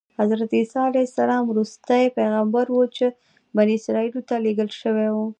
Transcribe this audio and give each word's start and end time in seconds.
حضرت 0.19 0.49
عیسی 0.59 0.79
علیه 0.89 1.05
السلام 1.09 1.43
وروستی 1.49 2.03
پیغمبر 2.17 2.65
و 2.71 2.77
چې 2.95 3.05
بني 3.55 3.73
اسرایلو 3.79 4.21
ته 4.29 4.35
لېږل 4.43 4.69
شوی. 4.81 5.07